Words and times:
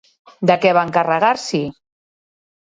De 0.51 0.55
què 0.63 0.71
va 0.77 0.85
encarregar-s'hi? 0.89 1.63